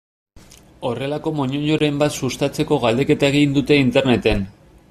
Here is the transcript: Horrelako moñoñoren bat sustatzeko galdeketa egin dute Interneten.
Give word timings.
Horrelako 0.89 1.29
moñoñoren 1.39 1.99
bat 2.05 2.17
sustatzeko 2.23 2.81
galdeketa 2.87 3.33
egin 3.33 3.57
dute 3.59 3.81
Interneten. 3.87 4.47